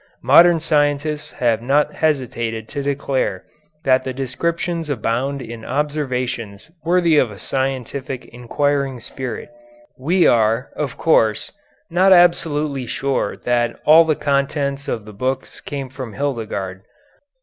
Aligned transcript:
Modern 0.23 0.59
scientists 0.59 1.29
have 1.33 1.61
not 1.61 1.93
hesitated 1.93 2.67
to 2.69 2.81
declare 2.81 3.45
that 3.83 4.03
the 4.03 4.13
descriptions 4.13 4.89
abound 4.89 5.43
in 5.43 5.63
observations 5.63 6.71
worthy 6.83 7.19
of 7.19 7.29
a 7.29 7.37
scientific 7.37 8.25
inquiring 8.33 8.99
spirit. 8.99 9.49
We 9.99 10.25
are, 10.25 10.71
of 10.75 10.97
course, 10.97 11.51
not 11.91 12.13
absolutely 12.13 12.87
sure 12.87 13.37
that 13.43 13.79
all 13.85 14.03
the 14.03 14.15
contents 14.15 14.87
of 14.87 15.05
the 15.05 15.13
books 15.13 15.61
come 15.61 15.87
from 15.89 16.13
Hildegarde. 16.13 16.81